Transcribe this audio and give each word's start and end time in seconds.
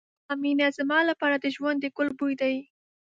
ستا 0.23 0.33
مینه 0.41 0.67
زما 0.77 0.97
لپاره 1.09 1.35
د 1.39 1.45
ژوند 1.55 1.77
د 1.81 1.85
ګل 1.97 2.09
بوی 2.19 2.33
دی. 2.41 2.55